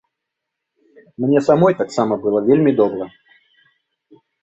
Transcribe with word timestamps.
Мне 1.25 1.39
самой 1.49 1.73
таксама 1.83 2.13
было 2.25 2.39
вельмі 2.51 2.71
добра. 2.83 3.05